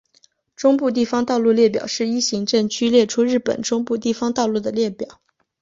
[0.55, 5.21] 中部地方道路列表是依行政区列出日本中部地方道路的列表。